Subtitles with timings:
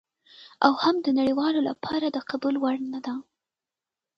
[0.65, 3.13] او هم د نړیوالو لپاره د قبول وړ نه ده.